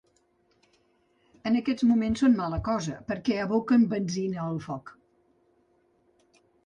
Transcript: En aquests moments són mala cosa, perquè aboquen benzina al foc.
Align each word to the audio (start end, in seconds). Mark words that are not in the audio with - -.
En 1.49 1.59
aquests 1.59 1.85
moments 1.89 2.23
són 2.25 2.37
mala 2.39 2.59
cosa, 2.69 2.95
perquè 3.11 3.37
aboquen 3.43 3.85
benzina 3.95 4.43
al 4.47 4.59
foc. 4.65 4.91